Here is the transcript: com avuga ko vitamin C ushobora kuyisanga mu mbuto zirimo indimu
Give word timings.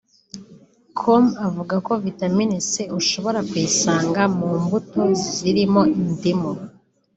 com 0.99 1.23
avuga 1.47 1.75
ko 1.85 1.93
vitamin 2.07 2.51
C 2.69 2.71
ushobora 2.99 3.39
kuyisanga 3.49 4.21
mu 4.37 4.49
mbuto 4.61 5.01
zirimo 5.29 5.81
indimu 5.99 6.51